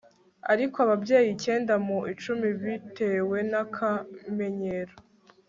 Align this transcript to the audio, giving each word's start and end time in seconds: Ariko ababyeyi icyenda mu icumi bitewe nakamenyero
Ariko 0.51 0.75
ababyeyi 0.85 1.29
icyenda 1.35 1.73
mu 1.85 1.97
icumi 2.13 2.47
bitewe 2.61 3.37
nakamenyero 3.51 4.93